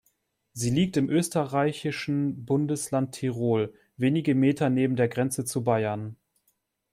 Sie 0.53 0.71
liegt 0.71 0.97
im 0.97 1.09
österreichischen 1.11 2.43
Bundesland 2.43 3.11
Tirol, 3.11 3.71
wenige 3.97 4.33
Meter 4.33 4.71
neben 4.71 4.95
der 4.95 5.07
Grenze 5.07 5.45
zu 5.45 5.63
Bayern. 5.63 6.15